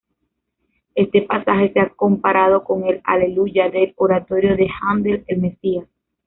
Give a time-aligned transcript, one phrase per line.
[0.95, 5.85] Este pasaje se ha comparado con el "Aleluya" del oratorio de Händel "El Mesías".